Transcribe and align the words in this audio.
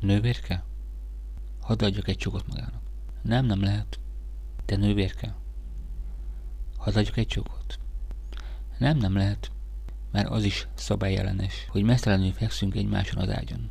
Nővérke? 0.00 0.64
Hadd 1.60 1.84
adjak 1.84 2.08
egy 2.08 2.16
csókot 2.16 2.46
magának. 2.46 2.82
Nem, 3.22 3.44
nem 3.44 3.62
lehet. 3.62 4.00
Te 4.64 4.76
nővérke? 4.76 5.34
Hadd 6.76 6.96
adjak 6.96 7.16
egy 7.16 7.26
csókot. 7.26 7.78
Nem, 8.78 8.96
nem 8.96 9.16
lehet. 9.16 9.50
Már 10.12 10.26
az 10.26 10.44
is 10.44 10.68
szabályellenes, 10.74 11.66
hogy 11.68 11.82
mesztelenül 11.82 12.32
fekszünk 12.32 12.74
egymáson 12.74 13.22
az 13.22 13.28
ágyon. 13.30 13.70